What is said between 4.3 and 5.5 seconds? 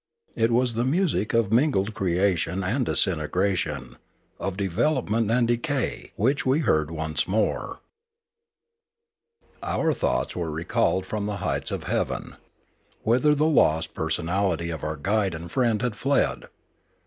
of development and